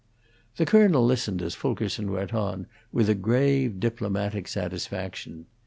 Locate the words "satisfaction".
4.47-5.45